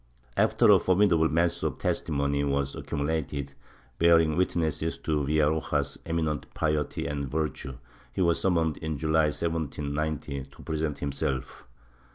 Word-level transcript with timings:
After 0.35 0.71
a 0.71 0.79
formidable 0.79 1.29
mass 1.29 1.61
of 1.61 1.77
testimony 1.77 2.43
was 2.43 2.73
accumulated, 2.75 3.53
bearing 3.99 4.35
witness 4.35 4.79
to 4.79 5.23
Villaroja's 5.23 5.99
eminent 6.07 6.51
piety 6.55 7.05
and 7.05 7.29
virtue, 7.29 7.77
he 8.11 8.21
was 8.23 8.41
summoned, 8.41 8.77
in 8.77 8.97
July 8.97 9.25
1790, 9.25 10.45
to 10.45 10.63
present 10.63 10.97
himself. 10.97 11.65